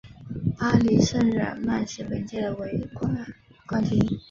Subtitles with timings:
[0.57, 2.89] 巴黎圣日耳曼是本届的卫冕
[3.67, 3.99] 冠军。